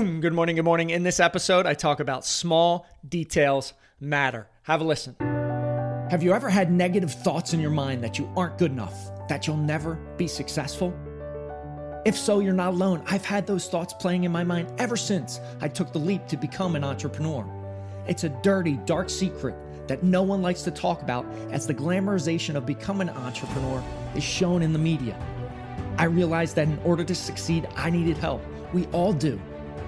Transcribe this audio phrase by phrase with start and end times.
[0.00, 0.88] good morning, good morning.
[0.88, 4.48] In this episode, I talk about small details matter.
[4.62, 5.14] Have a listen.
[6.10, 8.94] Have you ever had negative thoughts in your mind that you aren't good enough,
[9.28, 10.94] that you'll never be successful?
[12.06, 13.02] If so, you're not alone.
[13.08, 16.38] I've had those thoughts playing in my mind ever since I took the leap to
[16.38, 17.44] become an entrepreneur.
[18.08, 19.54] It's a dirty, dark secret
[19.86, 24.24] that no one likes to talk about as the glamorization of becoming an entrepreneur is
[24.24, 25.14] shown in the media.
[25.98, 28.42] I realized that in order to succeed, I needed help.
[28.72, 29.38] We all do.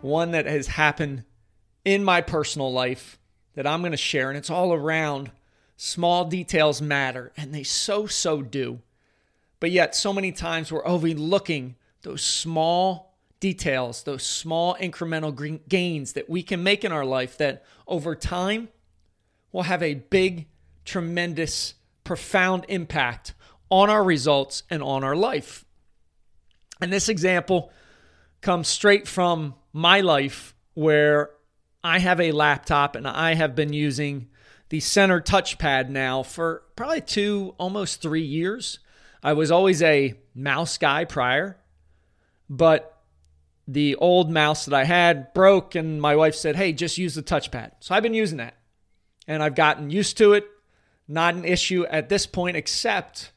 [0.00, 1.24] one that has happened
[1.84, 3.18] in my personal life
[3.54, 5.30] that I'm going to share, and it's all around
[5.76, 8.80] small details matter, and they so, so do.
[9.60, 16.28] But yet, so many times we're overlooking those small details, those small incremental gains that
[16.28, 18.68] we can make in our life that over time
[19.52, 20.46] will have a big,
[20.84, 23.34] tremendous, profound impact
[23.70, 25.64] on our results and on our life.
[26.80, 27.72] And this example
[28.40, 31.30] comes straight from my life where
[31.84, 34.28] I have a laptop and I have been using
[34.70, 38.80] the center touchpad now for probably two, almost three years.
[39.22, 41.58] I was always a mouse guy prior.
[42.50, 42.98] But
[43.68, 47.22] the old mouse that I had broke, and my wife said, Hey, just use the
[47.22, 47.72] touchpad.
[47.78, 48.56] So I've been using that.
[49.28, 50.44] And I've gotten used to it.
[51.06, 53.30] Not an issue at this point, except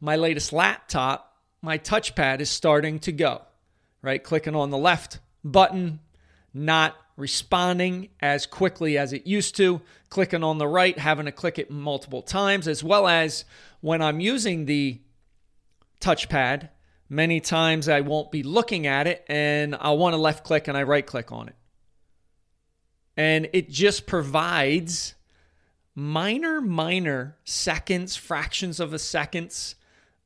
[0.00, 3.42] my latest laptop, my touchpad is starting to go,
[4.02, 4.22] right?
[4.22, 5.20] Clicking on the left
[5.52, 6.00] button,
[6.52, 9.80] not responding as quickly as it used to,
[10.10, 13.44] clicking on the right, having to click it multiple times, as well as
[13.80, 15.00] when I'm using the
[16.00, 16.68] touchpad,
[17.08, 20.76] Many times I won't be looking at it and I'll want to left click and
[20.76, 21.54] I right click on it.
[23.16, 25.14] And it just provides
[25.94, 29.76] minor, minor seconds, fractions of a seconds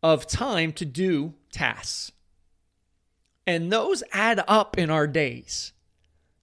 [0.03, 2.13] of time to do tasks.
[3.47, 5.73] And those add up in our days.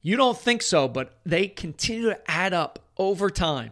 [0.01, 3.71] You don't think so, but they continue to add up over time.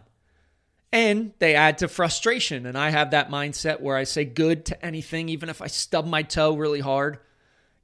[0.92, 2.66] And they add to frustration.
[2.66, 6.06] And I have that mindset where I say good to anything, even if I stub
[6.06, 7.18] my toe really hard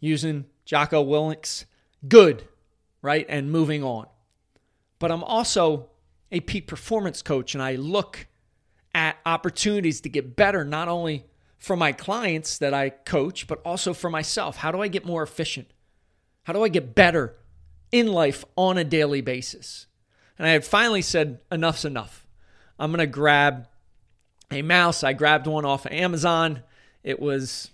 [0.01, 1.67] using Jocko Willink's
[2.07, 2.47] good,
[3.03, 3.27] right?
[3.29, 4.07] And moving on.
[4.99, 5.91] But I'm also
[6.31, 8.27] a peak performance coach and I look
[8.95, 11.27] at opportunities to get better, not only
[11.63, 14.57] for my clients that I coach, but also for myself.
[14.57, 15.71] How do I get more efficient?
[16.43, 17.37] How do I get better
[17.93, 19.87] in life on a daily basis?
[20.37, 22.27] And I had finally said, enough's enough.
[22.81, 23.69] I'm going to grab
[24.51, 25.05] a mouse.
[25.05, 26.65] I grabbed one off of Amazon.
[27.05, 27.71] It was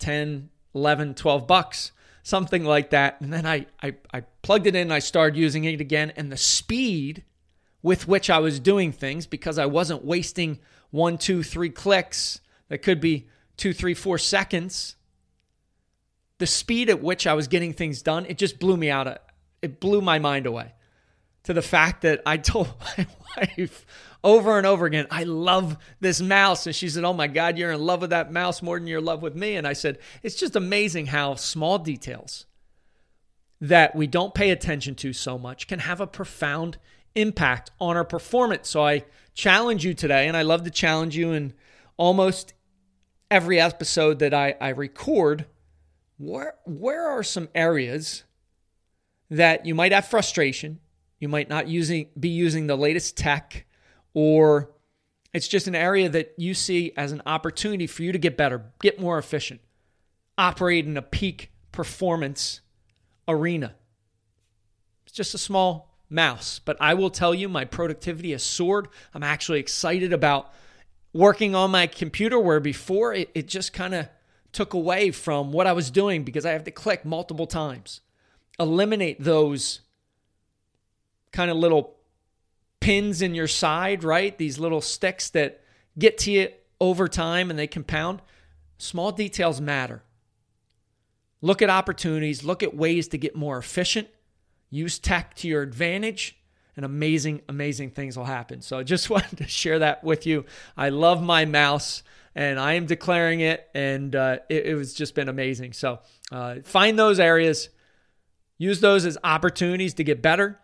[0.00, 1.92] 10, 11, 12 bucks,
[2.22, 3.22] something like that.
[3.22, 6.12] And then I, I, I plugged it in I started using it again.
[6.14, 7.24] And the speed
[7.82, 10.58] with which I was doing things, because I wasn't wasting
[10.90, 14.96] one, two, three clicks, that could be two, three, four seconds.
[16.38, 19.06] The speed at which I was getting things done, it just blew me out.
[19.06, 19.18] Of,
[19.62, 20.72] it blew my mind away
[21.44, 23.86] to the fact that I told my wife
[24.24, 26.66] over and over again, I love this mouse.
[26.66, 28.98] And she said, Oh my God, you're in love with that mouse more than you're
[28.98, 29.56] in love with me.
[29.56, 32.46] And I said, It's just amazing how small details
[33.60, 36.78] that we don't pay attention to so much can have a profound
[37.14, 38.68] impact on our performance.
[38.68, 39.04] So I
[39.34, 41.52] challenge you today, and I love to challenge you in
[41.96, 42.53] almost
[43.34, 45.46] every episode that I, I record.
[46.18, 48.22] Where, where are some areas
[49.28, 50.78] that you might have frustration?
[51.18, 53.66] You might not using be using the latest tech
[54.12, 54.70] or
[55.32, 58.66] it's just an area that you see as an opportunity for you to get better,
[58.80, 59.60] get more efficient,
[60.38, 62.60] operate in a peak performance
[63.26, 63.74] arena.
[65.06, 68.86] It's just a small mouse, but I will tell you my productivity has soared.
[69.12, 70.52] I'm actually excited about
[71.14, 74.08] working on my computer where before it, it just kind of
[74.52, 78.02] took away from what I was doing because I have to click multiple times.
[78.58, 79.80] Eliminate those
[81.32, 81.96] kind of little
[82.80, 84.36] pins in your side, right?
[84.36, 85.62] These little sticks that
[85.98, 86.48] get to you
[86.80, 88.20] over time and they compound.
[88.76, 90.02] Small details matter.
[91.40, 94.08] Look at opportunities, look at ways to get more efficient,
[94.70, 96.38] use tech to your advantage,
[96.76, 98.60] and amazing, amazing things will happen.
[98.60, 100.44] So I just wanted to share that with you.
[100.76, 102.02] I love my mouse
[102.36, 105.72] and I am declaring it, and uh, it, it was just been amazing.
[105.72, 106.00] So
[106.32, 107.68] uh, find those areas,
[108.58, 110.60] Use those as opportunities to get better,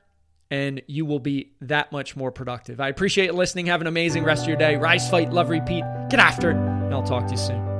[0.50, 2.80] and you will be that much more productive.
[2.80, 3.66] I appreciate listening.
[3.66, 4.76] Have an amazing rest of your day.
[4.76, 5.84] Rise, fight, love, repeat.
[6.08, 7.79] Get after it, and I'll talk to you soon.